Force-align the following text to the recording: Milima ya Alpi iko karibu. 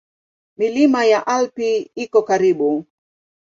Milima 0.57 1.05
ya 1.05 1.27
Alpi 1.27 1.91
iko 1.95 2.19
karibu. 2.23 2.85